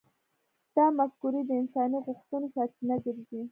[0.75, 3.41] دا مفکورې د انساني غوښتنو سرچینه ګرځي.